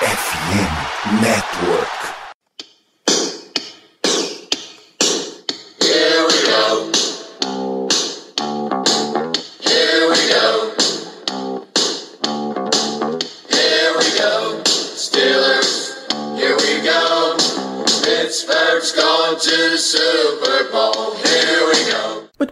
[0.00, 2.17] FM Network.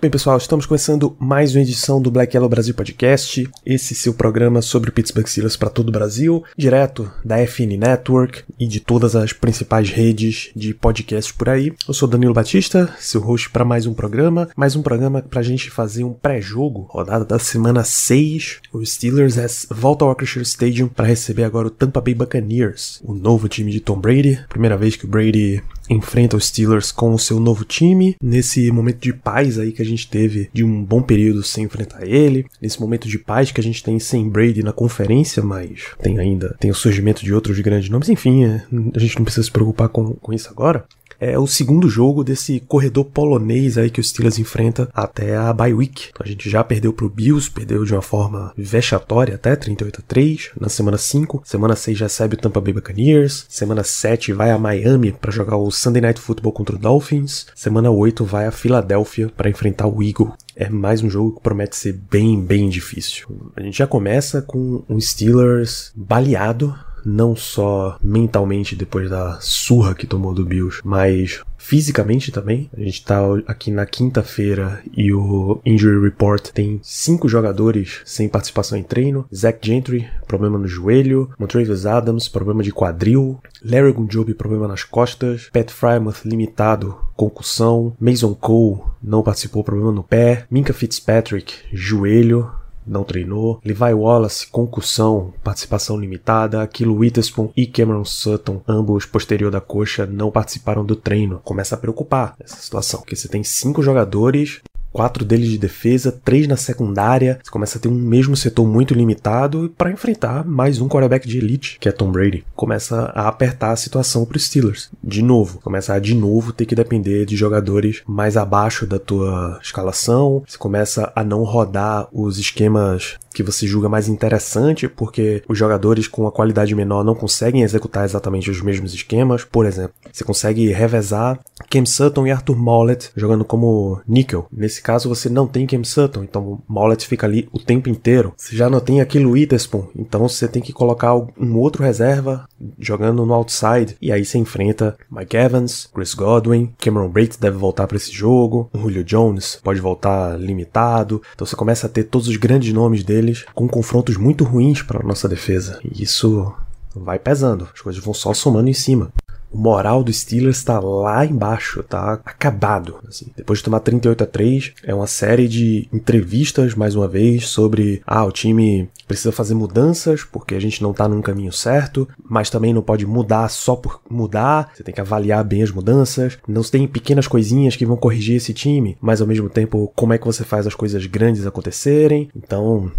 [0.07, 4.63] Bem, pessoal, estamos começando mais uma edição do Black Yellow Brasil Podcast, esse seu programa
[4.63, 9.33] sobre Pittsburgh Steelers para todo o Brasil, direto da FN Network e de todas as
[9.33, 11.73] principais redes de podcasts por aí.
[11.89, 15.43] Eu sou Danilo Batista, seu host para mais um programa, mais um programa para a
[15.43, 18.61] gente fazer um pré-jogo, rodada da semana 6.
[18.73, 23.49] O Steelers volta ao Acrisure Stadium para receber agora o Tampa Bay Buccaneers, o novo
[23.49, 27.41] time de Tom Brady, primeira vez que o Brady enfrenta os Steelers com o seu
[27.41, 31.43] novo time, nesse momento de paz aí que a gente teve de um bom período
[31.43, 35.43] sem enfrentar ele, nesse momento de paz que a gente tem sem Brady na conferência,
[35.43, 38.63] mas tem ainda tem o surgimento de outros grandes nomes, enfim, é,
[38.95, 40.85] a gente não precisa se preocupar com, com isso agora
[41.21, 45.73] é o segundo jogo desse corredor polonês aí que o Steelers enfrenta até a bye
[45.73, 46.09] week.
[46.11, 50.05] Então a gente já perdeu pro Bills, perdeu de uma forma vexatória até 38 a
[50.07, 51.43] 3 na semana 5.
[51.45, 53.47] Semana 6 recebe o Tampa Bay Buccaneers.
[53.49, 57.47] Semana 7 vai a Miami para jogar o Sunday Night Football contra o Dolphins.
[57.55, 60.33] Semana 8 vai a Filadélfia para enfrentar o Eagle.
[60.55, 63.27] É mais um jogo que promete ser bem, bem difícil.
[63.55, 66.75] A gente já começa com um Steelers baleado
[67.07, 72.69] não só mentalmente depois da surra que tomou do Bills, mas fisicamente também.
[72.77, 78.77] A gente tá aqui na quinta-feira e o Injury Report tem cinco jogadores sem participação
[78.77, 79.27] em treino.
[79.35, 81.31] Zach Gentry, problema no joelho.
[81.39, 83.41] Montravius Adams, problema de quadril.
[83.65, 85.49] Larry Gunjobi, problema nas costas.
[85.53, 87.97] Pat Frymouth, limitado, concussão.
[88.01, 90.45] Mason Cole, não participou, problema no pé.
[90.51, 92.51] Minka Fitzpatrick, joelho
[92.87, 93.61] não treinou.
[93.65, 96.63] Levi Wallace, concussão, participação limitada.
[96.63, 101.41] Aquilo Witherspoon e Cameron Sutton, ambos posterior da coxa, não participaram do treino.
[101.45, 104.61] Começa a preocupar essa situação, porque você tem cinco jogadores
[104.97, 107.39] quatro deles de defesa, três na secundária.
[107.45, 111.37] Você começa a ter um mesmo setor muito limitado para enfrentar mais um quarterback de
[111.37, 112.47] elite, que é Tom Brady.
[112.55, 114.91] Começa a apertar a situação para os Steelers.
[115.05, 119.61] De novo, começa a de novo ter que depender de jogadores mais abaixo da tua
[119.63, 120.43] escalação.
[120.47, 126.09] Você começa a não rodar os esquemas que você julga mais interessante, porque os jogadores
[126.09, 129.45] com a qualidade menor não conseguem executar exatamente os mesmos esquemas.
[129.45, 134.47] Por exemplo, você consegue revezar Cam Sutton e Arthur Mollett jogando como níquel.
[134.51, 138.33] Nesse caso, você não tem Cam Sutton, então Mollett fica ali o tempo inteiro.
[138.37, 142.49] Você já não tem aquilo Witherspoon, então você tem que colocar um outro reserva
[142.79, 143.97] jogando no outside.
[144.01, 148.71] E aí você enfrenta Mike Evans, Chris Godwin, Cameron Brates deve voltar para esse jogo,
[148.73, 151.21] o Julio Jones pode voltar limitado.
[151.35, 154.83] Então você começa a ter todos os grandes nomes dele deles com confrontos muito ruins
[154.83, 155.81] para nossa defesa.
[155.85, 156.55] E isso
[156.95, 159.13] vai pesando, as coisas vão só somando em cima.
[159.51, 162.99] O moral do Steelers tá lá embaixo, tá acabado.
[163.09, 163.27] Assim.
[163.37, 168.03] Depois de tomar 38 a 3, é uma série de entrevistas, mais uma vez, sobre
[168.07, 172.51] ah, o time precisa fazer mudanças porque a gente não tá num caminho certo, mas
[172.51, 176.39] também não pode mudar só por mudar, você tem que avaliar bem as mudanças.
[176.47, 180.19] Não tem pequenas coisinhas que vão corrigir esse time, mas ao mesmo tempo, como é
[180.19, 182.29] que você faz as coisas grandes acontecerem?
[182.35, 182.91] Então,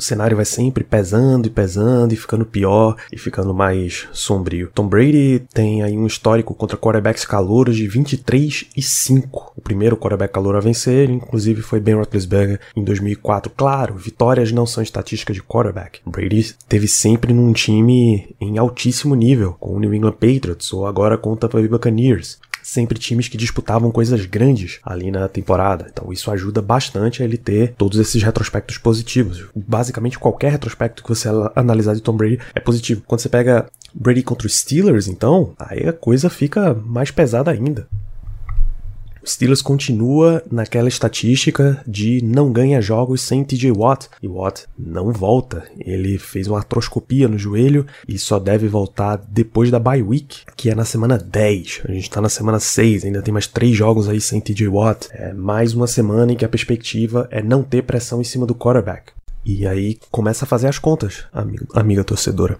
[0.00, 4.70] o cenário vai sempre pesando e pesando e ficando pior e ficando mais sombrio.
[4.74, 9.52] Tom Brady tem aí um histórico contra quarterbacks calouros de 23 e 5.
[9.54, 13.52] O primeiro quarterback calouro a vencer, inclusive, foi Ben Roethlisberger em 2004.
[13.54, 16.00] Claro, vitórias não são estatísticas de quarterback.
[16.06, 21.18] Brady teve sempre num time em altíssimo nível, com o New England Patriots ou agora
[21.18, 25.86] com o Tampa Bay Buccaneers sempre times que disputavam coisas grandes ali na temporada.
[25.90, 29.44] Então isso ajuda bastante a ele ter todos esses retrospectos positivos.
[29.54, 33.02] Basicamente qualquer retrospecto que você analisar de Tom Brady é positivo.
[33.06, 37.88] Quando você pega Brady contra os Steelers, então, aí a coisa fica mais pesada ainda.
[39.22, 44.08] O Steelers continua naquela estatística de não ganha jogos sem TJ Watt.
[44.22, 45.64] E Watt não volta.
[45.78, 50.70] Ele fez uma artroscopia no joelho e só deve voltar depois da bye week, que
[50.70, 51.82] é na semana 10.
[51.88, 55.08] A gente tá na semana 6, ainda tem mais 3 jogos aí sem TJ Watt.
[55.12, 58.54] É mais uma semana em que a perspectiva é não ter pressão em cima do
[58.54, 59.12] quarterback.
[59.44, 61.24] E aí começa a fazer as contas,
[61.74, 62.58] amiga torcedora.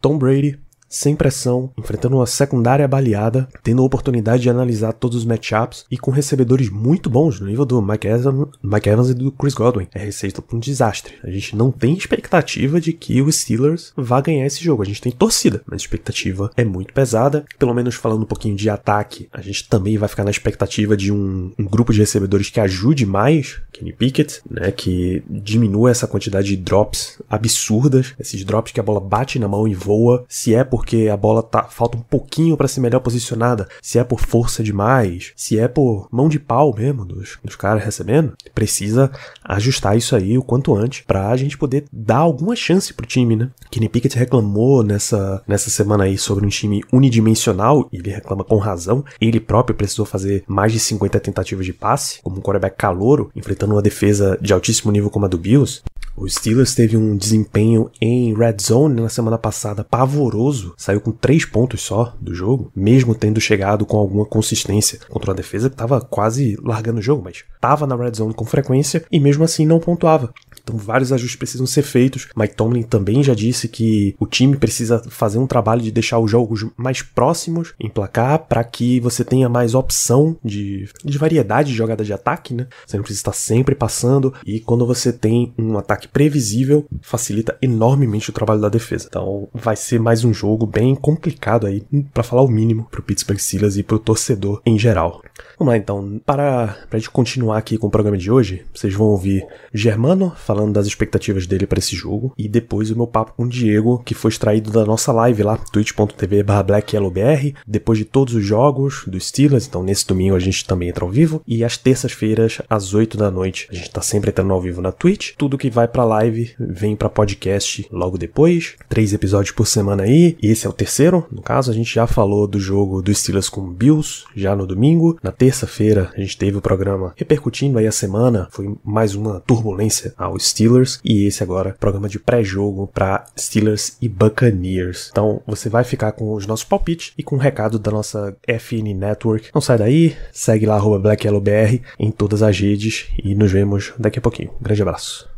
[0.00, 0.58] Tom Brady
[0.90, 5.96] sem pressão, enfrentando uma secundária baleada, tendo a oportunidade de analisar todos os matchups e
[5.96, 9.86] com recebedores muito bons no nível do Mike Evans, Mike Evans e do Chris Godwin.
[9.94, 11.14] É receita para um desastre.
[11.22, 14.82] A gente não tem expectativa de que o Steelers vá ganhar esse jogo.
[14.82, 17.44] A gente tem torcida, mas a expectativa é muito pesada.
[17.56, 21.12] Pelo menos falando um pouquinho de ataque, a gente também vai ficar na expectativa de
[21.12, 26.48] um, um grupo de recebedores que ajude mais Kenny Pickett, né, que diminua essa quantidade
[26.48, 30.64] de drops absurdas, esses drops que a bola bate na mão e voa, se é
[30.80, 34.62] porque a bola tá falta um pouquinho para ser melhor posicionada, se é por força
[34.62, 39.10] demais, se é por mão de pau mesmo dos, dos caras recebendo, precisa
[39.44, 43.50] ajustar isso aí o quanto antes pra gente poder dar alguma chance pro time, né?
[43.70, 48.56] Kenny Pickett reclamou nessa, nessa semana aí sobre um time unidimensional, e ele reclama com
[48.56, 49.04] razão.
[49.20, 53.74] Ele próprio precisou fazer mais de 50 tentativas de passe, como um quarterback calouro, enfrentando
[53.74, 55.82] uma defesa de altíssimo nível como a do Bills.
[56.16, 61.44] O Steelers teve um desempenho em red zone na semana passada pavoroso, saiu com 3
[61.46, 66.00] pontos só do jogo, mesmo tendo chegado com alguma consistência contra uma defesa que estava
[66.00, 69.80] quase largando o jogo, mas estava na red zone com frequência e mesmo assim não
[69.80, 70.32] pontuava.
[70.70, 72.28] Então vários ajustes precisam ser feitos.
[72.36, 76.30] Mike Tomlin também já disse que o time precisa fazer um trabalho de deixar os
[76.30, 81.76] jogos mais próximos em placar para que você tenha mais opção de, de variedade de
[81.76, 82.68] jogada de ataque, né?
[82.86, 88.30] Você não precisa estar sempre passando e quando você tem um ataque previsível, facilita enormemente
[88.30, 89.06] o trabalho da defesa.
[89.08, 91.82] Então vai ser mais um jogo bem complicado aí,
[92.12, 95.22] para falar o mínimo, pro Pittsburgh Steelers e pro torcedor em geral.
[95.60, 99.08] Vamos lá então, para, a gente continuar aqui com o programa de hoje, vocês vão
[99.08, 103.42] ouvir Germano falando das expectativas dele para esse jogo e depois o meu papo com
[103.42, 108.42] o Diego, que foi extraído da nossa live lá, twitch.tv blackyellowbr, depois de todos os
[108.42, 112.62] jogos do Steelers, então nesse domingo a gente também entra ao vivo e às terças-feiras
[112.66, 115.68] às 8 da noite, a gente tá sempre entrando ao vivo na Twitch, tudo que
[115.68, 120.66] vai para live vem para podcast logo depois, três episódios por semana aí, e esse
[120.66, 124.24] é o terceiro, no caso a gente já falou do jogo do Steelers com Bills
[124.34, 128.46] já no domingo, na terça terça-feira a gente teve o programa repercutindo aí a semana,
[128.52, 134.08] foi mais uma turbulência aos Steelers e esse agora programa de pré-jogo para Steelers e
[134.08, 135.08] Buccaneers.
[135.10, 138.36] Então você vai ficar com os nossos palpites e com o um recado da nossa
[138.46, 139.50] FN Network.
[139.52, 144.22] Não sai daí, segue lá BlackYellowBR em todas as redes e nos vemos daqui a
[144.22, 144.52] pouquinho.
[144.60, 145.29] Grande abraço.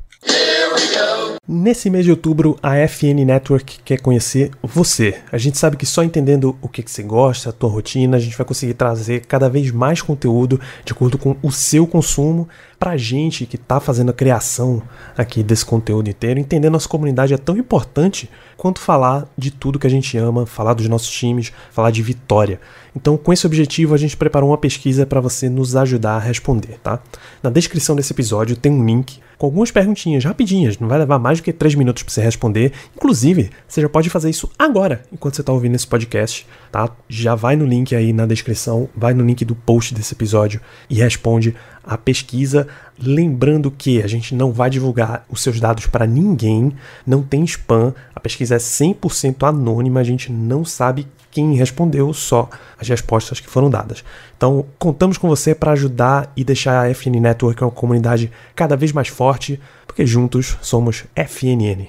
[1.49, 5.21] Nesse mês de outubro, a FN Network quer conhecer você.
[5.33, 8.37] A gente sabe que só entendendo o que, você gosta, a tua rotina, a gente
[8.37, 12.49] vai conseguir trazer cada vez mais conteúdo de acordo com o seu consumo
[12.79, 14.81] pra gente que tá fazendo a criação
[15.19, 16.39] aqui desse conteúdo inteiro.
[16.39, 20.75] Entender nossa comunidade é tão importante quanto falar de tudo que a gente ama, falar
[20.75, 22.61] dos nossos times, falar de vitória.
[22.95, 26.79] Então, com esse objetivo, a gente preparou uma pesquisa para você nos ajudar a responder,
[26.83, 27.01] tá?
[27.43, 31.41] Na descrição desse episódio tem um link com algumas perguntinhas rapidinhas, não vai levar mais
[31.41, 32.73] do que 3 minutos para você responder.
[32.95, 36.89] Inclusive, você já pode fazer isso agora, enquanto você está ouvindo esse podcast, tá?
[37.09, 40.95] Já vai no link aí na descrição, vai no link do post desse episódio e
[40.95, 42.69] responde a pesquisa.
[42.97, 46.73] Lembrando que a gente não vai divulgar os seus dados para ninguém,
[47.05, 52.49] não tem spam, a pesquisa é 100% anônima, a gente não sabe quem respondeu, só
[52.79, 54.05] as respostas que foram dadas.
[54.37, 58.93] Então, contamos com você para ajudar e deixar a FN Network uma comunidade cada vez
[58.93, 61.89] mais forte, porque juntos somos FNN.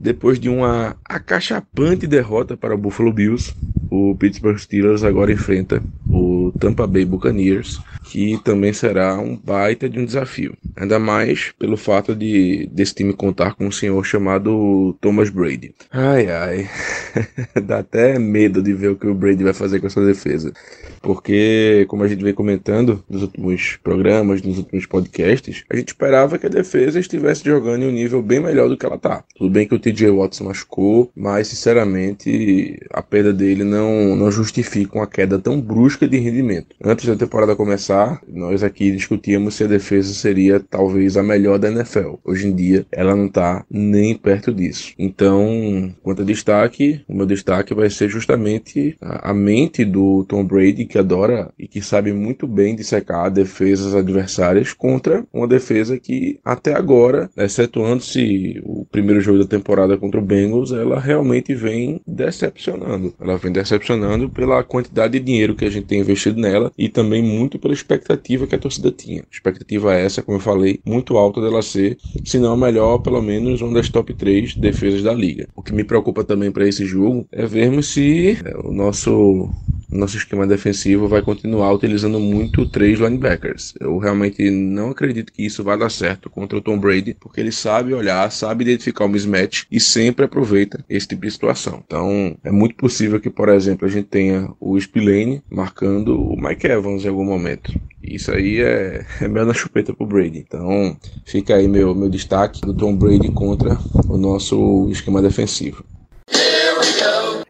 [0.00, 3.54] Depois de uma acachapante derrota para o Buffalo Bills,
[3.90, 9.98] o Pittsburgh Steelers agora enfrenta o Tampa Bay Buccaneers, que também será um baita de
[9.98, 10.56] um desafio.
[10.76, 15.74] Ainda mais pelo fato de desse time contar com um senhor chamado Thomas Brady.
[15.90, 16.70] Ai ai,
[17.62, 20.52] dá até medo de ver o que o Brady vai fazer com essa defesa.
[21.00, 26.38] Porque, como a gente vem comentando nos últimos programas, nos últimos podcasts, a gente esperava
[26.38, 29.22] que a defesa estivesse jogando em um nível bem melhor do que ela tá.
[29.36, 34.98] Tudo bem que o TJ Watson machucou, mas sinceramente a perda dele não, não justifica
[34.98, 36.76] uma queda tão brusca de rendimento.
[36.84, 41.70] Antes da temporada começar, nós aqui discutíamos se a defesa seria talvez a melhor da
[41.70, 42.14] NFL.
[42.24, 44.92] Hoje em dia, ela não tá nem perto disso.
[44.98, 50.44] Então, quanto a destaque, o meu destaque vai ser justamente a, a mente do Tom
[50.44, 56.38] Brady, que adora e que sabe muito bem dissecar defesas adversárias contra uma defesa que
[56.44, 63.14] até agora, excetuando-se o primeiro jogo da temporada contra o Bengals, ela realmente vem decepcionando.
[63.20, 67.22] Ela vem decepcionando pela quantidade de dinheiro que a gente tem investido nela e também
[67.22, 69.24] muito pela expectativa que a torcida tinha.
[69.30, 73.60] Expectativa essa, como eu falei, muito alta dela ser, se não a melhor, pelo menos
[73.60, 75.48] uma das top 3 defesas da liga.
[75.56, 79.48] O que me preocupa também para esse jogo é vermos se é, o nosso
[79.90, 83.74] nosso esquema defensivo vai continuar utilizando muito três linebackers.
[83.80, 87.52] Eu realmente não acredito que isso vai dar certo contra o Tom Brady, porque ele
[87.52, 91.82] sabe olhar, sabe identificar o mismatch e sempre aproveita esse tipo de situação.
[91.84, 96.66] Então, é muito possível que, por exemplo, a gente tenha o Spillane marcando o Mike
[96.66, 97.72] Evans em algum momento.
[98.02, 100.38] Isso aí é, é mel na chupeta pro Brady.
[100.38, 103.78] Então, fica aí meu, meu destaque do Tom Brady contra
[104.08, 105.84] o nosso esquema defensivo.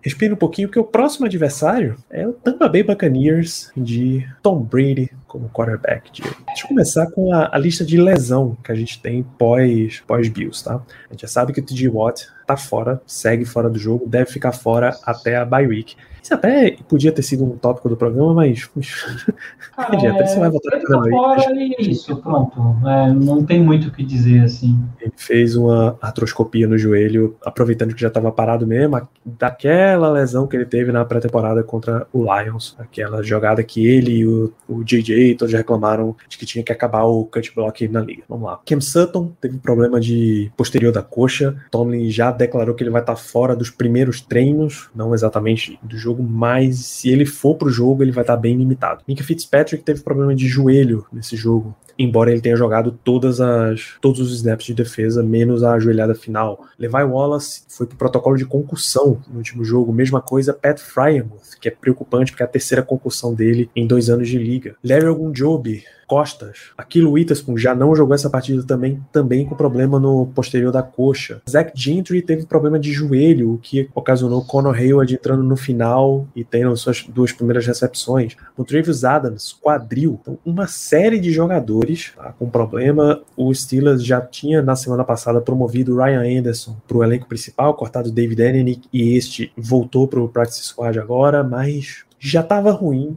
[0.08, 5.10] Respira um pouquinho, porque o próximo adversário é o Tampa Bay Buccaneers de Tom Brady
[5.26, 6.10] como quarterback.
[6.10, 6.22] De...
[6.22, 10.30] Deixa eu começar com a, a, lista de lesão que a gente tem pós, pós
[10.30, 10.76] Bills, tá?
[11.10, 14.30] A gente já sabe que o TG Watt tá fora, segue fora do jogo, deve
[14.30, 15.94] ficar fora até a bye week.
[16.22, 18.68] Isso até podia ter sido um tópico do programa, mas.
[19.76, 22.76] Ah, é, você vai voltar tá fora e é isso, pronto.
[22.84, 24.76] É, não tem muito o que dizer assim.
[25.00, 30.56] Ele fez uma artroscopia no joelho, aproveitando que já estava parado mesmo, daquela lesão que
[30.56, 32.75] ele teve na pré-temporada contra o Lions.
[32.76, 37.04] Aquela jogada que ele e o, o JJ todos reclamaram de que tinha que acabar
[37.04, 38.25] o cut block na liga.
[38.28, 38.60] Vamos lá.
[38.66, 41.56] Cam Sutton teve problema de posterior da coxa.
[41.70, 46.07] Tomlin já declarou que ele vai estar fora dos primeiros treinos, não exatamente do jogo
[46.08, 49.02] jogo, mas se ele for pro jogo, ele vai estar bem limitado.
[49.06, 54.20] Minka Fitzpatrick teve problema de joelho nesse jogo, embora ele tenha jogado todas as, todos
[54.20, 56.64] os snaps de defesa, menos a ajoelhada final.
[56.78, 61.68] Levi Wallace foi pro protocolo de concussão no último jogo, mesma coisa Pat Fryermuth, que
[61.68, 64.76] é preocupante porque é a terceira concussão dele em dois anos de liga.
[64.82, 66.70] Larry Ogunjobi costas.
[66.76, 71.42] Aquilo Witherspoon já não jogou essa partida também, também com problema no posterior da coxa.
[71.48, 76.42] Zach Gentry teve problema de joelho, o que ocasionou Conor Hayward entrando no final e
[76.42, 78.34] tendo suas duas primeiras recepções.
[78.56, 80.18] O Travis Adams, quadril.
[80.22, 83.20] Então, uma série de jogadores tá, com problema.
[83.36, 88.10] O Steelers já tinha na semana passada promovido Ryan Anderson para o elenco principal, cortado
[88.10, 93.16] David Ennick, e este voltou para o practice squad agora, mas já estava ruim.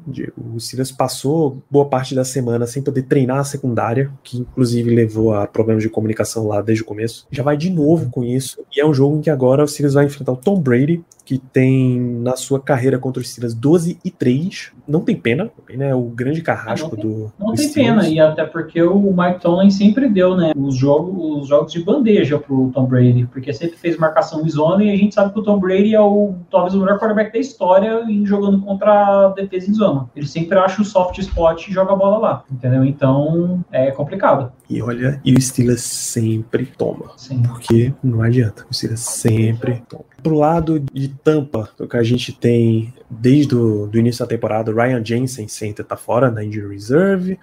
[0.54, 5.34] O Silas passou boa parte da semana sem poder treinar a secundária, que inclusive levou
[5.34, 7.28] a problemas de comunicação lá desde o começo.
[7.32, 8.60] Já vai de novo com isso.
[8.76, 11.38] E é um jogo em que agora o Silas vai enfrentar o Tom Brady, que
[11.38, 14.72] tem na sua carreira contra os Steelers 12 e 3.
[14.88, 15.94] Não tem pena, né?
[15.96, 17.34] O grande carrasco não tem, do.
[17.40, 18.06] Não tem Steelers.
[18.06, 20.52] pena, e até porque o Mike Tomlin sempre deu, né?
[20.56, 24.84] Os jogos, os jogos de bandeja pro Tom Brady, porque sempre fez marcação em zona
[24.84, 27.40] e a gente sabe que o Tom Brady é o talvez o melhor quarterback da
[27.40, 30.10] história em jogando contra a defesa em zona.
[30.16, 32.84] Ele sempre acha o soft spot e joga a bola lá, entendeu?
[32.84, 34.52] Então é complicado.
[34.70, 37.12] E olha, e o Steelers sempre toma.
[37.18, 37.42] Sim.
[37.44, 38.66] Porque não adianta.
[38.70, 40.06] O Steelers sempre toma.
[40.22, 45.04] Pro lado de Tampa, o que a gente tem desde o início da temporada, Ryan
[45.04, 47.40] Jensen center tá fora na injury reserve.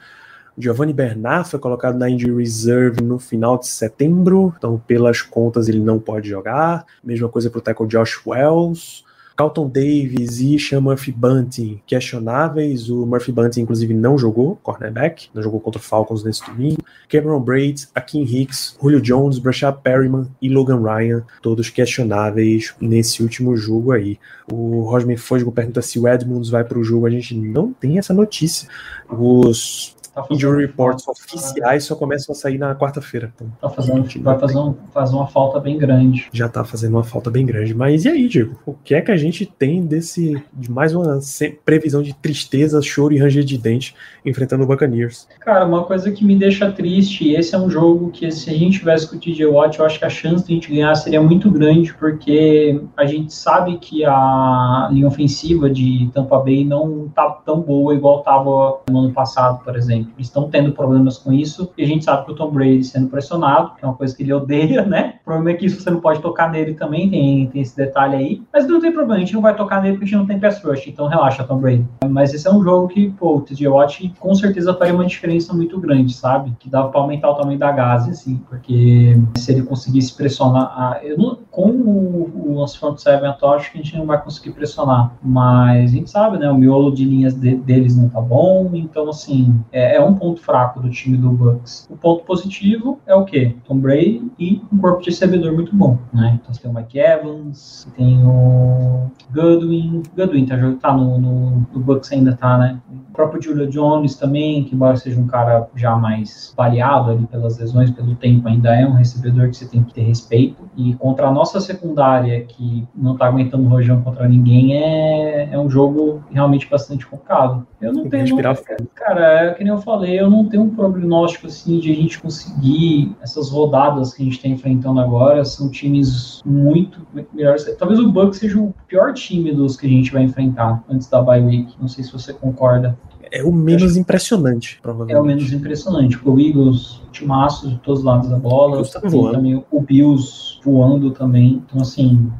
[0.57, 5.81] Giovanni Bernard foi colocado na injury reserve no final de setembro, então pelas contas ele
[5.81, 6.85] não pode jogar.
[7.03, 9.05] Mesma coisa pro tackle Josh Wells.
[9.39, 12.91] Carlton Davis e Sean Murphy Bunting questionáveis.
[12.91, 16.83] O Murphy Bunting, inclusive, não jogou cornerback, não jogou contra o Falcons nesse domingo.
[17.09, 23.57] Cameron Braid, Akin Hicks, Julio Jones, Brashad Perryman e Logan Ryan, todos questionáveis nesse último
[23.57, 24.19] jogo aí.
[24.51, 27.07] O Rosman Fosgo pergunta se o Edmunds vai para o jogo.
[27.07, 28.69] A gente não tem essa notícia.
[29.09, 33.33] Os Tá injury reports oficiais só começam a sair na quarta-feira.
[33.35, 36.29] Então, Tá fazendo, vai fazer, um, fazer uma falta bem grande.
[36.33, 37.75] já tá fazendo uma falta bem grande.
[37.75, 38.57] Mas e aí, Diego?
[38.67, 41.19] O que é que a gente tem desse de mais uma
[41.65, 43.95] previsão de tristeza, choro e ranger de dente
[44.25, 45.27] enfrentando o Buccaneers?
[45.41, 48.79] Cara, uma coisa que me deixa triste, esse é um jogo que se a gente
[48.79, 51.21] tivesse com o TJ Watt, eu acho que a chance de a gente ganhar seria
[51.23, 57.29] muito grande, porque a gente sabe que a linha ofensiva de Tampa Bay não tá
[57.45, 60.08] tão boa igual tava no ano passado, por exemplo.
[60.17, 63.09] Eles estão tendo problemas com isso, e a gente sabe que o Tom Brady sendo
[63.09, 65.15] pressionado, que é uma coisa que ele odeia, né?
[65.23, 68.17] O problema é que isso você não pode tocar nele também, tem, tem esse detalhe
[68.17, 68.43] aí.
[68.53, 70.39] Mas não tem problema, a gente não vai tocar nele porque a gente não tem
[70.39, 71.85] pass rush, então relaxa, Tom Brady.
[72.09, 75.53] Mas esse é um jogo que, pô, o TJ Watt com certeza faria uma diferença
[75.55, 76.53] muito grande, sabe?
[76.59, 80.63] Que dava pra aumentar o tamanho da gase, assim, porque se ele conseguisse pressionar.
[80.65, 84.07] A, eu não- com o, o nosso front seven atual, acho que a gente não
[84.07, 85.13] vai conseguir pressionar.
[85.21, 86.49] Mas a gente sabe, né?
[86.49, 90.41] O miolo de linhas de- deles não tá bom, então, assim, é, é um ponto
[90.41, 91.89] fraco do time do Bucks.
[91.91, 93.57] O ponto positivo é o quê?
[93.67, 96.39] Tom Brady e um corpo de recebedor muito bom, né?
[96.41, 100.05] Então você tem o Mike Evans, tem o Goodwin.
[100.17, 102.79] Goodwin tá, tá no, no, no Bucks ainda, tá, né?
[103.19, 107.91] Próprio Julio Jones também, que embora seja um cara já mais baleado ali pelas lesões,
[107.91, 110.71] pelo tempo, ainda é um recebedor que você tem que ter respeito.
[110.77, 115.59] E contra a nossa secundária, que não tá aguentando o rojão contra ninguém, é, é
[115.59, 117.67] um jogo realmente bastante complicado.
[117.81, 118.23] Eu não Tem tenho.
[118.23, 118.89] respirar fundo.
[118.95, 122.21] Cara, é que nem eu falei, eu não tenho um prognóstico assim de a gente
[122.21, 125.45] conseguir essas rodadas que a gente está enfrentando agora.
[125.45, 127.65] São times muito melhores.
[127.77, 131.21] Talvez o Bucks seja o pior time dos que a gente vai enfrentar antes da
[131.21, 131.75] bye week.
[131.81, 132.97] Não sei se você concorda.
[133.31, 135.17] É o menos impressionante, provavelmente.
[135.17, 139.01] É o menos impressionante, porque o Eagles, timaço de todos os lados da bola, tá
[139.01, 141.63] tem também o Bills voando também.
[141.67, 142.31] Então, assim,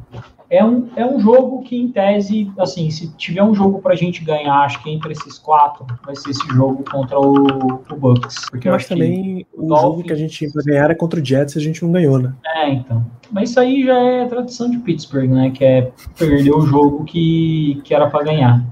[0.49, 4.23] é um, é um jogo que, em tese, assim, se tiver um jogo pra gente
[4.23, 7.43] ganhar, acho que entre esses quatro, vai ser esse jogo contra o,
[7.89, 8.49] o Bucks.
[8.49, 11.19] Porque eu Mas também o Dolphins- jogo que a gente tinha pra ganhar é contra
[11.19, 12.33] o Jets e a gente não ganhou, né?
[12.45, 13.05] É, então.
[13.31, 15.51] Mas isso aí já é tradição de Pittsburgh, né?
[15.51, 18.63] Que é perder o jogo que, que era pra ganhar.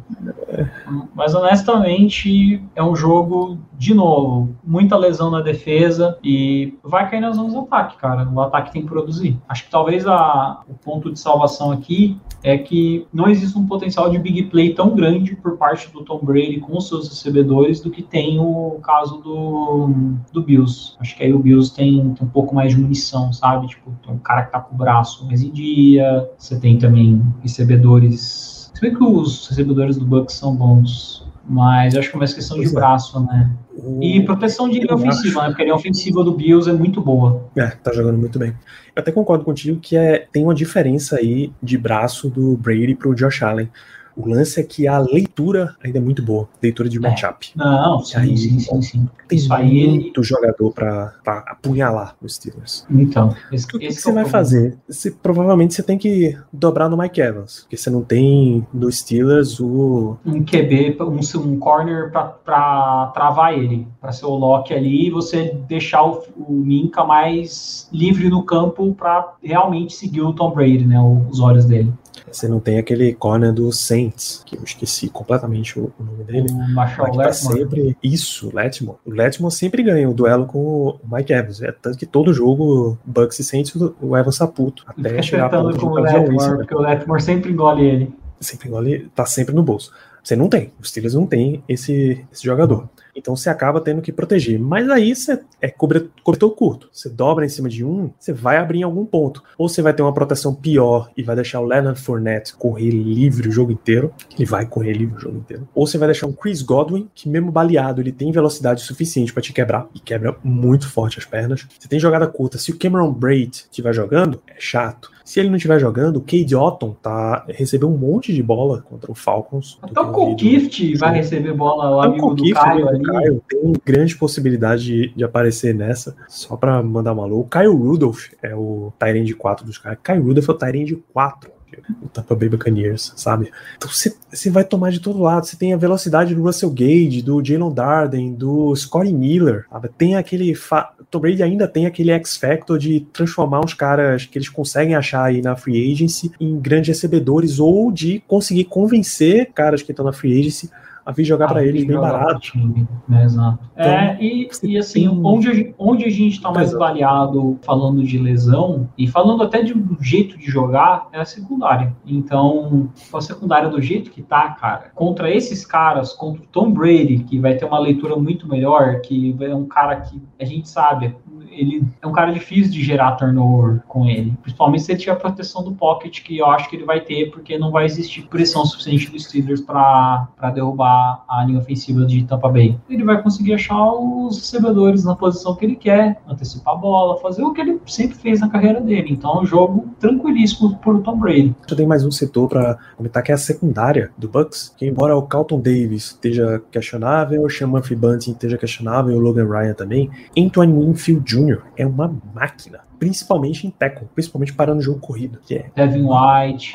[1.14, 7.38] Mas honestamente, é um jogo, de novo, muita lesão na defesa e vai cair nas
[7.38, 8.28] mãos do ataque, cara.
[8.28, 9.38] O ataque tem que produzir.
[9.48, 14.10] Acho que talvez a, o ponto de salvação aqui é que não existe um potencial
[14.10, 17.90] de big play tão grande por parte do Tom Brady com os seus recebedores do
[17.90, 19.90] que tem o caso do,
[20.32, 20.96] do Bills.
[21.00, 23.68] Acho que aí o Bills tem, tem um pouco mais de munição, sabe?
[23.68, 28.72] Tipo, tem um cara tá com o braço mais em dia, você tem também recebedores.
[28.74, 32.34] Se bem que os recebedores do Bucks são bons, mas eu acho que é mais
[32.34, 32.76] questão de Pois é.
[32.76, 33.50] braço, né?
[33.76, 35.48] O- E proteção de linha ofensiva, né?
[35.50, 37.46] Porque a linha ofensiva do Bills é muito boa.
[37.56, 38.50] É, tá jogando muito bem.
[38.96, 43.16] Eu até concordo contigo que é, tem uma diferença aí de braço do Brady pro
[43.16, 43.70] Josh Allen.
[44.18, 46.50] O lance é que a leitura ainda é muito boa.
[46.62, 47.00] Leitura de É.
[47.02, 47.52] matchup.
[47.56, 49.10] Não, sim, Aí, sim, sim, sim.
[49.28, 52.86] Tem aí ele- muito jogador pra, pra apunhalar os Steelers.
[52.90, 54.30] Então, esse, O que, que você é vai problema.
[54.30, 54.78] fazer?
[54.90, 59.60] Você, provavelmente você tem que dobrar no Mike Evans, porque você não tem no Steelers
[59.60, 60.18] o.
[60.26, 65.56] um QB, um, um corner pra travar ele, pra ser o lock ali e você
[65.68, 70.98] deixar o, o Minka mais livre no campo pra realmente seguir o Tom Brady, né?
[71.30, 71.92] Os olhos dele.
[72.32, 76.50] Você não tem aquele corner do Saints, que eu esqueci completamente o, o nome dele.
[76.52, 77.98] O Marshall tá sempre.
[78.04, 78.98] Isso, Letmore.
[79.06, 81.62] O Letmore sempre ganha o duelo com o Mike Evans.
[81.62, 84.86] É tanto que todo jogo, Bucks e Saints, o Evans puto.
[84.98, 86.56] Ele Até chegar com o Lattimore, né?
[86.58, 88.16] porque o Lattimore sempre engole ele.
[88.40, 89.92] sempre engole, tá sempre no bolso.
[90.28, 92.90] Você não tem, os Steelers não tem esse, esse jogador.
[93.16, 94.60] Então você acaba tendo que proteger.
[94.60, 96.90] Mas aí você é cobertor curto.
[96.92, 99.42] Você dobra em cima de um, você vai abrir em algum ponto.
[99.58, 103.48] Ou você vai ter uma proteção pior e vai deixar o Leonard Fournette correr livre
[103.48, 104.14] o jogo inteiro.
[104.36, 105.66] Ele vai correr livre o jogo inteiro.
[105.74, 109.42] Ou você vai deixar um Chris Godwin, que mesmo baleado, ele tem velocidade suficiente pra
[109.42, 109.88] te quebrar.
[109.96, 111.66] E quebra muito forte as pernas.
[111.80, 112.58] Você tem jogada curta.
[112.58, 115.10] Se o Cameron Braid estiver jogando, é chato.
[115.28, 119.12] Se ele não estiver jogando, o Cade Otton tá, recebeu um monte de bola contra
[119.12, 119.78] o Falcons.
[119.82, 121.22] Até o Gift vai jogo.
[121.22, 123.04] receber bola o amigo do Caio né, ali.
[123.04, 127.26] Caio, tem grande possibilidade de, de aparecer nessa, só pra mandar uma.
[127.26, 130.00] O Caio Rudolph é o Tyrande 4 dos caras.
[130.02, 131.57] Caio Rudolph é o Tyrande 4.
[132.02, 133.52] O Tampa Bay Buccaneers, sabe?
[133.78, 135.46] Então você vai tomar de todo lado.
[135.46, 139.90] Você tem a velocidade do Russell Gage, do Jalen Darden, do Scotty Miller, sabe?
[139.98, 140.56] Tem aquele.
[140.56, 140.94] Fa...
[141.10, 145.42] Tom Brady ainda tem aquele X-Factor de transformar os caras que eles conseguem achar aí
[145.42, 150.40] na free agency em grandes recebedores ou de conseguir convencer caras que estão na free
[150.40, 150.70] agency
[151.08, 152.42] a vir jogar pra Ah, eles bem barato.
[152.42, 153.60] time, né, exato.
[153.72, 157.58] Então, é, e, e assim, tem- onde, a gente- onde a gente tá mais baleado
[157.62, 161.96] falando de lesão, e falando até de um jeito de jogar, é a secundária.
[162.06, 167.20] Então, a secundária do jeito que tá, cara, contra esses caras, contra o Tom Brady,
[167.20, 171.16] que vai ter uma leitura muito melhor, que é um cara que a gente sabe,
[171.58, 174.34] ele é um cara difícil de gerar turnover com ele.
[174.42, 177.32] Principalmente se ele tiver a proteção do pocket, que eu acho que ele vai ter,
[177.32, 182.50] porque não vai existir pressão suficiente dos Steelers para derrubar a linha ofensiva de Tampa
[182.50, 182.78] Bay.
[182.90, 187.44] Ele vai conseguir achar os recebedores na posição que ele quer, antecipar a bola, fazer
[187.44, 189.12] o que ele sempre fez na carreira dele.
[189.12, 191.56] Então é um jogo tranquilíssimo por Tom Brady.
[191.68, 195.16] Já tem mais um setor pra comentar que é a secundária do Bucks, que embora
[195.16, 200.74] o Carlton Davis esteja questionável, o Murphy Bunting esteja questionável, o Logan Ryan também, Antoine
[200.74, 201.47] Winfield Jr.
[201.76, 202.87] é uma máquina.
[203.00, 206.74] Principalmente em tackle, principalmente parando o jogo corrido, que é Devin White.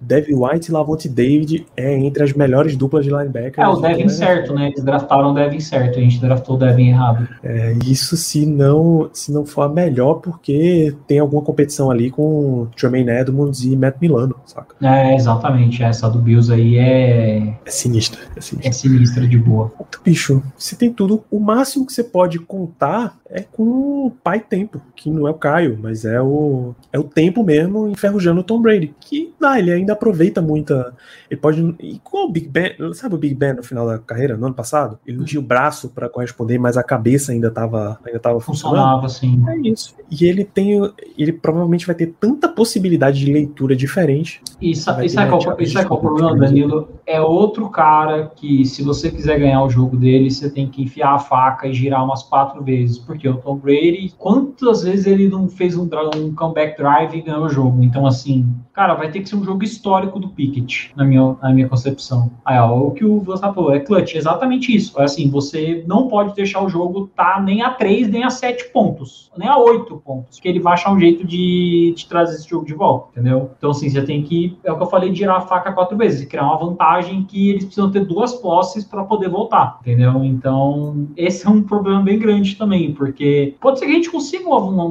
[0.00, 3.58] Devin White e Lavonte David é entre as melhores duplas de linebackers.
[3.58, 4.68] É, o de Devin a certo, né?
[4.68, 7.28] Eles draftaram o Devin certo, a gente draftou o Devin errado.
[7.42, 12.66] É, isso se não, se não for a melhor, porque tem alguma competição ali com
[12.76, 14.74] Tremaine Edmonds e Matt Milano, saca?
[14.82, 15.82] É, exatamente.
[15.82, 18.68] Essa do Bills aí é, É sinistra, é sinistra.
[18.68, 19.72] é sinistra de boa.
[19.74, 21.24] Então, bicho, você tem tudo.
[21.30, 25.34] O máximo que você pode contar é com o pai tempo, que não é o
[25.80, 28.94] Mas é o, é o tempo mesmo enferrujando o Tom Brady.
[29.00, 30.94] Que dá, ele ainda aproveita muita.
[31.30, 31.60] Ele pode.
[31.80, 32.72] Igual o Big Ben.
[32.94, 34.98] Sabe o Big Ben no final da carreira, no ano passado?
[35.06, 38.76] Ele não tinha o braço para corresponder, mas a cabeça ainda estava ainda tava funcionando.
[38.76, 39.42] Funcionava, assim.
[39.48, 39.94] É isso.
[40.10, 40.80] E ele tem.
[41.16, 44.40] Ele provavelmente vai ter tanta possibilidade de leitura diferente.
[44.60, 46.88] E sa- e sabe qual, e sabe qual é o problema, Danilo?
[47.06, 51.14] É outro cara que, se você quiser ganhar o jogo dele, você tem que enfiar
[51.14, 52.98] a faca e girar umas quatro vezes.
[52.98, 57.44] Porque o Tom Brady, quantas vezes ele não fez um, um comeback drive e ganhou
[57.44, 57.82] o jogo?
[57.82, 61.52] Então, assim, cara, vai ter que ser um jogo histórico do Pickett, na minha, na
[61.52, 62.30] minha concepção.
[62.44, 64.98] Aí, ó, o que o Você falou, é clutch, exatamente isso.
[65.00, 68.72] É assim, você não pode deixar o jogo tá nem a 3, nem a 7
[68.72, 72.48] pontos, nem a 8 pontos, que ele vai achar um jeito de, de trazer esse
[72.48, 73.50] jogo de volta, entendeu?
[73.58, 76.26] Então, assim, você tem que, é o que eu falei, girar a faca quatro vezes,
[76.26, 80.24] criar uma vantagem que eles precisam ter duas posses para poder voltar, entendeu?
[80.24, 84.48] Então, esse é um problema bem grande também, porque pode ser que a gente consiga
[84.48, 84.84] uma, uma-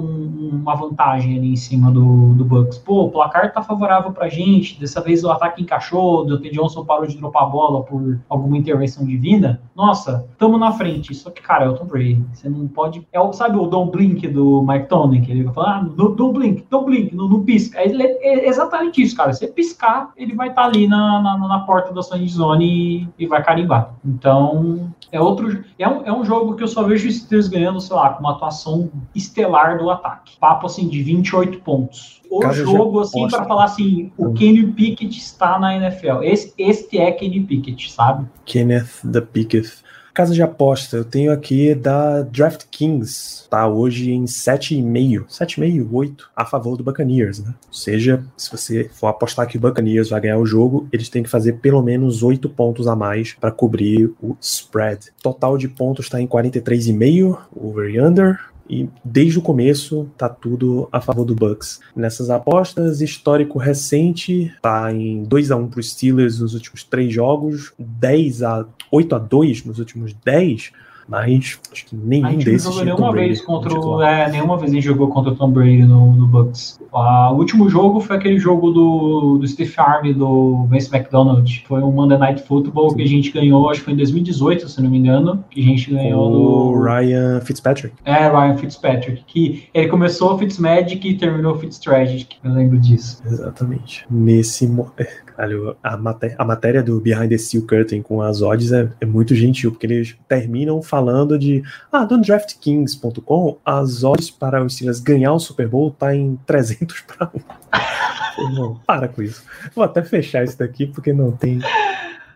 [0.49, 2.77] uma vantagem ali em cima do, do Bucks.
[2.77, 6.85] Pô, o placar tá favorável pra gente, dessa vez o ataque encaixou, o Deontay Johnson
[6.85, 9.61] parou de dropar a bola por alguma intervenção divina.
[9.75, 11.13] Nossa, tamo na frente.
[11.13, 12.23] Só que, cara, é o Tom Brady.
[12.33, 13.07] Você não pode.
[13.11, 16.33] É o, sabe o Don't Blink do Mike Tony, que ele vai falar, ah, don't
[16.33, 17.79] blink, don't blink, não, não pisca.
[17.79, 19.33] É, é exatamente isso, cara.
[19.33, 23.23] Se você piscar, ele vai estar ali na, na, na porta da sua zone e,
[23.23, 23.93] e vai carimbar.
[24.03, 25.63] Então, é outro.
[25.77, 28.19] É um, é um jogo que eu só vejo os Steelers ganhando, sei lá, com
[28.19, 30.37] uma atuação estelar do ataque.
[30.39, 32.21] Papo assim de 28 pontos.
[32.29, 34.33] O Casa de jogo, assim, para falar assim, o Hum.
[34.33, 36.21] Kenny Pickett está na NFL.
[36.23, 38.27] Esse, este é Kenny Pickett, sabe?
[38.45, 39.83] Kenneth the Picketh.
[40.13, 46.45] Casa de aposta, eu tenho aqui da DraftKings, tá hoje em 7,5, 7,5, 8 a
[46.45, 47.53] favor do Buccaneers, né?
[47.67, 51.23] Ou seja, se você for apostar que o Buccaneers vai ganhar o jogo, eles têm
[51.23, 55.07] que fazer pelo menos 8 pontos a mais para cobrir o spread.
[55.21, 58.39] Total de pontos está em 43,5, over e under.
[58.69, 61.79] E desde o começo tá tudo a favor do Bucks.
[61.95, 67.11] Nessas apostas, histórico recente tá em 2 a 1 para os Steelers nos últimos três
[67.11, 70.71] jogos, 10 a 8 a 2 nos últimos 10,
[71.09, 74.01] mas acho que nenhum A gente não desses jogou nenhuma vez contra o.
[74.03, 76.79] É, nenhuma vez a gente jogou contra o Tom Brady no, no Bucks.
[76.93, 81.63] Ah, o último jogo foi aquele jogo do, do Steve Army, do Vince McDonald.
[81.67, 84.81] Foi um Monday Night Football que a gente ganhou, acho que foi em 2018, se
[84.81, 85.43] não me engano.
[85.49, 86.83] Que a gente ganhou O do.
[86.83, 87.95] Ryan Fitzpatrick.
[88.05, 89.23] É, Ryan Fitzpatrick.
[89.25, 92.37] Que ele começou o Fitzmagic e terminou o Fitztragic.
[92.43, 93.19] Eu lembro disso.
[93.25, 94.05] Exatamente.
[94.11, 94.67] Nesse.
[94.67, 98.73] mo- é, Caralho, a, maté a matéria do Behind the Steel Curtain com as odds
[98.73, 100.98] é, é muito gentil, porque eles terminam falando
[101.37, 101.63] de.
[101.91, 107.01] Ah, no DraftKings.com, as odds para os Steelers ganhar o Super Bowl tá em 300
[107.01, 108.53] para 1.
[108.53, 109.43] Não, para com isso.
[109.75, 111.59] Vou até fechar isso daqui, porque não tem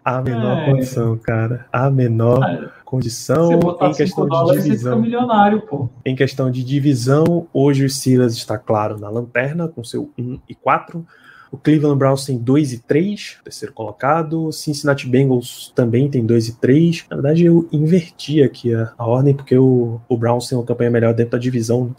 [0.03, 0.65] a menor É.
[0.65, 1.65] condição, cara.
[1.71, 4.99] A menor Cara, condição em questão 5 de divisão.
[4.99, 5.89] milionário, pô.
[6.05, 10.53] Em questão de divisão, hoje o Steelers está claro na lanterna com seu 1 e
[10.55, 11.05] 4.
[11.53, 14.51] O Cleveland Browns tem 2 e 3, terceiro colocado.
[14.51, 17.05] Cincinnati Bengals também tem 2 e 3.
[17.11, 20.89] Na verdade, eu inverti aqui a, a ordem, porque o, o Browns tem uma campanha
[20.89, 21.95] melhor dentro da divisão.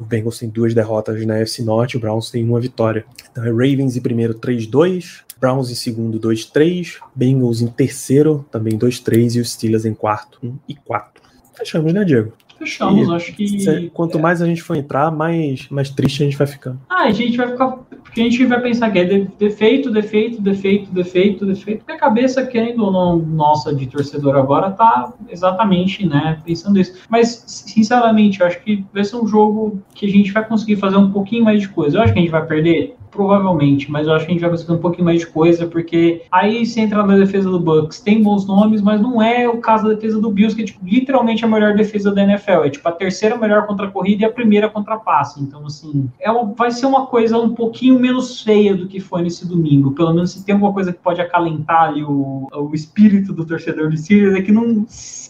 [0.00, 3.04] O Bengals tem duas derrotas na FC Norte, o Browns tem uma vitória.
[3.30, 9.36] Então é Ravens em primeiro 3-2, Browns em segundo 2-3, Bengals em terceiro também 2-3
[9.36, 11.22] e os Steelers em quarto 1 e 4.
[11.52, 12.32] Fechamos, né, Diego?
[12.58, 13.90] Fechamos, E acho que.
[13.92, 16.78] quanto mais a gente for entrar, mais, mais triste a gente vai ficando.
[16.88, 17.78] Ah, a gente vai ficar.
[18.04, 21.78] Porque a gente vai pensar que é de- defeito, defeito, defeito, defeito, defeito.
[21.80, 26.94] Porque a cabeça, querendo ou não, nossa de torcedor agora, tá exatamente, né, pensando isso.
[27.08, 30.96] Mas, sinceramente, eu acho que vai ser um jogo que a gente vai conseguir fazer
[30.96, 31.98] um pouquinho mais de coisa.
[31.98, 32.94] Eu acho que a gente vai perder.
[33.14, 36.22] Provavelmente, mas eu acho que a gente vai conseguir um pouquinho mais de coisa, porque
[36.32, 39.84] aí se entra na defesa do Bucks, tem bons nomes, mas não é o caso
[39.84, 42.64] da defesa do Bills, que é tipo, literalmente a melhor defesa da NFL.
[42.64, 45.40] É tipo a terceira melhor contra a corrida e a primeira contra a passe.
[45.40, 49.22] Então, assim, é uma- vai ser uma coisa um pouquinho menos feia do que foi
[49.22, 49.92] nesse domingo.
[49.92, 53.90] Pelo menos se tem alguma coisa que pode acalentar ali o, o espírito do torcedor
[53.90, 54.84] do Steelers, é que não.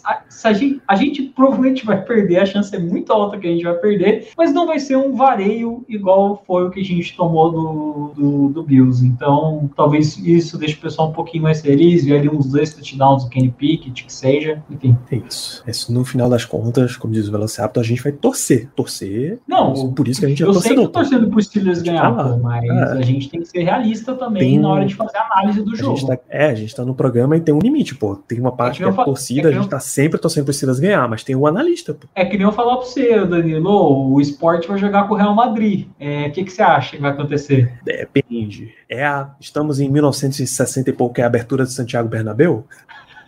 [0.05, 3.47] A, se a, gente, a gente provavelmente vai perder, a chance é muito alta que
[3.47, 6.85] a gente vai perder, mas não vai ser um vareio igual foi o que a
[6.85, 9.05] gente tomou do, do, do Bills.
[9.07, 13.25] Então, talvez isso deixe o pessoal um pouquinho mais feliz, ver ali uns dois touchdowns
[13.25, 14.97] do Kenny Pickett, que seja, enfim.
[15.11, 15.63] É isso.
[15.67, 18.69] Isso, no final das contas, como diz o Velociraptor, a gente vai torcer.
[18.77, 19.39] Torcer.
[19.49, 21.83] Não, por isso que a gente é eu sei que eu tô torcendo pro Steelers
[21.83, 22.93] ganhar, pô, mas É.
[22.99, 25.75] a gente tem que ser realista também Tem- na hora de fazer a análise do
[25.75, 26.07] jogo.
[26.07, 28.17] tá, é, a gente tá no programa e tem um limite, pô.
[28.17, 30.19] Tem uma parte que que eu é torcida, é a que gente eu- tá sempre
[30.19, 32.09] torcendo pro Steelers ganhar, mas tem o analista, pô.
[32.15, 35.35] É que nem eu falar pra você, Danilo, o esporte vai jogar com o Real
[35.35, 35.87] Madrid.
[36.01, 37.73] É, O que, que você acha que vai acontecer?
[37.85, 38.75] Depende.
[38.89, 42.67] É a, estamos em 1960 e pouco, é a abertura de Santiago Bernabéu?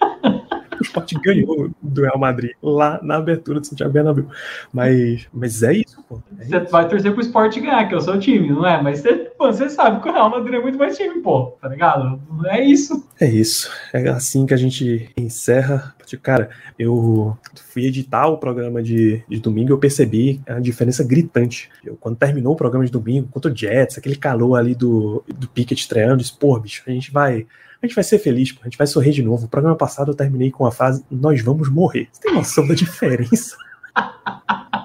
[0.80, 4.26] o Sport ganhou do Real Madrid lá na abertura do Santiago Bernabéu.
[4.72, 6.22] Mas, mas é isso, pô.
[6.38, 6.70] É Você isso.
[6.70, 8.80] vai torcer pro Sport ganhar, que é o seu time, não é?
[8.82, 11.68] Mas você, pô, você sabe que o Real Madrid é muito mais time, pô, tá
[11.68, 12.20] ligado?
[12.46, 13.08] É isso.
[13.20, 13.70] É isso.
[13.92, 15.94] É assim que a gente encerra.
[16.22, 21.68] Cara, eu fui editar o programa de, de domingo eu percebi a diferença gritante.
[21.84, 25.48] Eu, quando terminou o programa de domingo, contra o Jets, aquele calor ali do, do
[25.48, 27.46] Pickett estreando, disse, pô, bicho, a gente vai.
[27.86, 29.46] A gente vai ser feliz, pô, a gente vai sorrir de novo.
[29.46, 32.08] O programa passado eu terminei com a frase: Nós vamos morrer.
[32.10, 33.56] Você tem noção da diferença?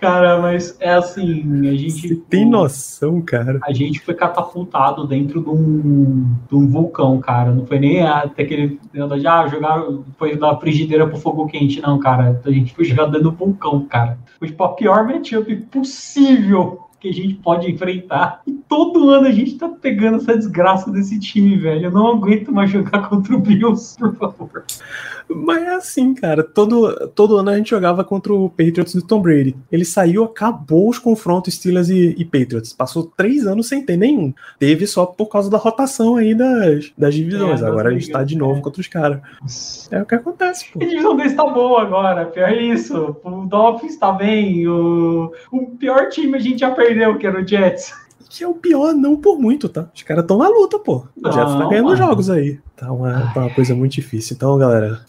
[0.00, 2.08] Cara, mas é assim, a gente.
[2.08, 3.58] Você tem noção, cara?
[3.64, 7.50] A gente foi catapultado dentro de um, de um vulcão, cara.
[7.50, 9.82] Não foi nem até aquele negócio de ah, jogar,
[10.18, 12.40] foi da frigideira pro fogo quente, não, cara.
[12.44, 14.18] A gente foi jogar dentro do vulcão, cara.
[14.38, 18.40] Foi tipo a pior matchup possível que a gente pode enfrentar.
[18.46, 21.86] E todo ano a gente tá pegando essa desgraça desse time, velho.
[21.86, 24.64] Eu não aguento mais jogar contra o Bills, por favor.
[25.28, 26.42] Mas é assim, cara.
[26.42, 29.56] Todo, todo ano a gente jogava contra o Patriots do Tom Brady.
[29.70, 32.72] Ele saiu, acabou os confrontos Steelers e, e Patriots.
[32.72, 34.32] Passou três anos sem ter nenhum.
[34.58, 37.62] Teve só por causa da rotação aí das, das divisões.
[37.62, 38.62] É, agora a gente tá de novo é.
[38.62, 39.88] contra os caras.
[39.90, 40.82] É o que acontece, pô.
[40.82, 43.16] A divisão deles tá boa agora, pior é isso.
[43.24, 47.46] O Dolphins tá bem, o, o pior time a gente já perdeu, que era o
[47.46, 47.92] Jets.
[48.28, 49.88] Que é o pior, não por muito, tá?
[49.94, 51.06] Os caras estão na luta, pô.
[51.16, 51.96] O Jets tá ganhando mano.
[51.96, 52.58] jogos aí.
[52.76, 54.34] Tá uma, tá uma coisa muito difícil.
[54.34, 55.00] Então, galera,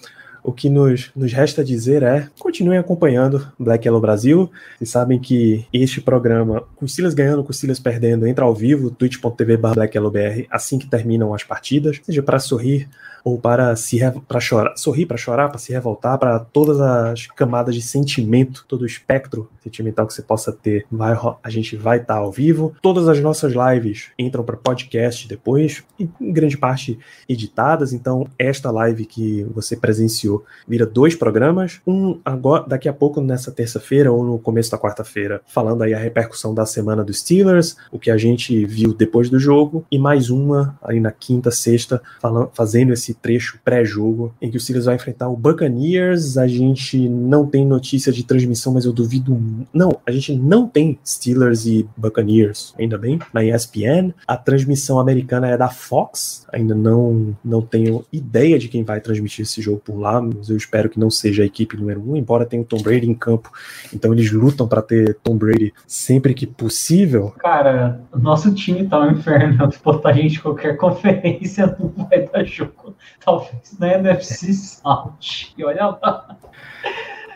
[0.46, 4.52] o que nos, nos resta dizer é continuem acompanhando Black Yellow Brasil.
[4.78, 9.58] Vocês sabem que este programa, com Steelers ganhando, com Steelers perdendo, entra ao vivo, twitch.tv
[9.58, 12.88] BlackYellowBR, assim que terminam as partidas, seja para sorrir
[13.26, 17.74] ou para se para chorar, sorrir para chorar, para se revoltar, para todas as camadas
[17.74, 22.18] de sentimento, todo o espectro sentimental que você possa ter, vai, a gente vai estar
[22.18, 22.76] ao vivo.
[22.84, 27.92] Todas as nossas lives entram para podcast depois, em grande parte editadas.
[27.92, 33.52] Então, esta live que você presenciou vira dois programas, um agora daqui a pouco nessa
[33.52, 37.98] terça-feira ou no começo da quarta-feira, falando aí a repercussão da semana dos Steelers, o
[37.98, 42.52] que a gente viu depois do jogo, e mais uma aí na quinta, sexta, falando,
[42.54, 46.38] fazendo esse trecho pré-jogo em que o Steelers vai enfrentar o Buccaneers.
[46.38, 49.40] A gente não tem notícia de transmissão, mas eu duvido.
[49.74, 54.14] Não, a gente não tem Steelers e Buccaneers, ainda bem, na ESPN.
[54.28, 56.46] A transmissão americana é da Fox.
[56.52, 60.58] Ainda não, não tenho ideia de quem vai transmitir esse jogo por lá, mas eu
[60.58, 63.52] espero que não seja a equipe número um, embora tenha o Tom Brady em campo.
[63.94, 67.34] Então eles lutam para ter Tom Brady sempre que possível.
[67.38, 69.72] Cara, nosso time tá um inferno.
[69.72, 72.96] Se botar a gente em qualquer conferência, não vai dar jogo.
[73.24, 75.54] Talvez na NFC South.
[75.58, 76.38] E olha lá.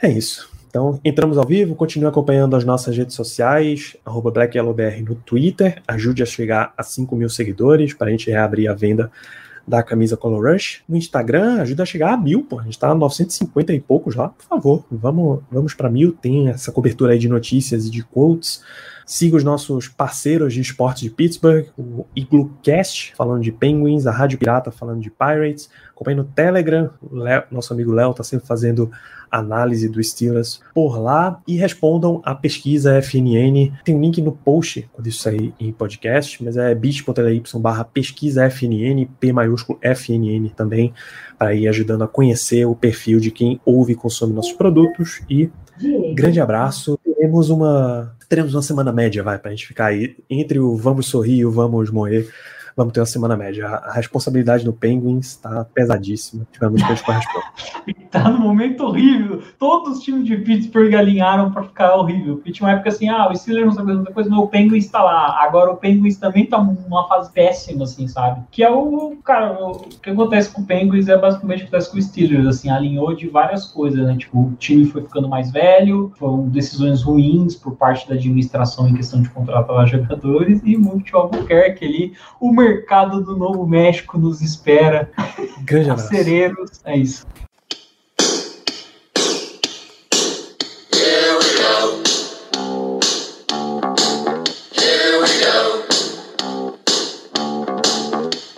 [0.01, 0.49] É isso.
[0.69, 6.21] Então, entramos ao vivo, continue acompanhando as nossas redes sociais, arroba BlackYellowBR no Twitter, ajude
[6.21, 9.11] a chegar a 5 mil seguidores para a gente reabrir a venda
[9.67, 10.81] da camisa Color Rush.
[10.87, 12.59] No Instagram, ajuda a chegar a mil, pô.
[12.59, 14.29] A gente tá a 950 e poucos lá.
[14.29, 16.11] Por favor, vamos, vamos para mil.
[16.11, 18.63] Tem essa cobertura aí de notícias e de quotes.
[19.11, 24.37] Siga os nossos parceiros de esportes de Pittsburgh, o Iglocast, falando de Penguins, a Rádio
[24.37, 25.67] Pirata, falando de Pirates.
[25.95, 28.91] Acompanhe no Telegram, Léo- nosso amigo Léo tá sempre fazendo
[29.31, 33.71] análise do Steelers por lá e respondam a pesquisa FNN.
[33.83, 38.45] Tem um link no post quando isso sair em podcast, mas é bit.ly barra pesquisa
[38.47, 40.93] FNN, P maiúsculo FNN também,
[41.35, 45.23] para ir ajudando a conhecer o perfil de quem ouve e consome nossos produtos.
[45.27, 45.49] E
[46.13, 46.99] grande abraço.
[47.19, 51.39] Teremos uma, teremos uma semana média, vai, pra gente ficar aí entre o vamos sorrir
[51.39, 52.29] e o vamos morrer.
[52.75, 53.67] Vamos ter uma semana média.
[53.67, 56.47] A responsabilidade no Penguins tá pesadíssima.
[56.51, 57.49] Tivemos que corresponder.
[58.09, 59.43] Tá num momento horrível.
[59.59, 62.37] Todos os times de Pittsburgh alinharam pra ficar horrível.
[62.37, 64.87] Porque tinha uma época assim, ah, o Steelers não sabe muita coisa, mas o Penguins
[64.87, 65.39] tá lá.
[65.43, 68.41] Agora o Penguins também tá numa fase péssima, assim, sabe?
[68.49, 71.91] Que é o, cara, o que acontece com o Penguins é basicamente o que acontece
[71.91, 74.15] com o Steelers, assim, alinhou de várias coisas, né?
[74.17, 78.95] Tipo, o time foi ficando mais velho, foram decisões ruins por parte da administração em
[78.95, 82.13] questão de contratar jogadores e muito Albuquerque ali.
[82.39, 85.09] O mercado do Novo México nos espera.
[85.61, 86.09] Grande abraço.
[86.83, 87.25] É isso.
[90.91, 92.01] Here we go.
[94.73, 95.85] Here we go.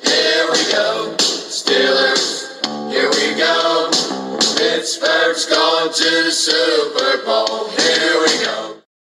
[0.04, 1.16] Here we go.
[1.50, 2.50] Steelers,
[2.90, 3.92] here we go.
[4.58, 7.70] Pittsburgh's going to the Super Bowl.
[7.70, 8.61] Here we go.